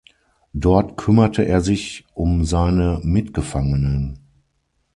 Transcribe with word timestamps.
Dort 0.55 0.97
kümmerte 0.97 1.43
er 1.45 1.61
sich 1.61 2.05
um 2.15 2.43
seine 2.43 2.99
Mitgefangenen. 3.03 4.17